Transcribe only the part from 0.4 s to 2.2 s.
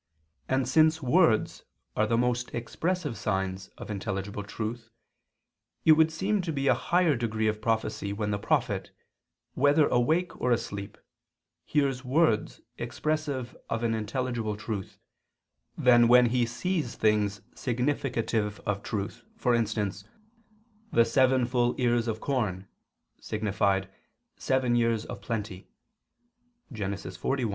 And since words are the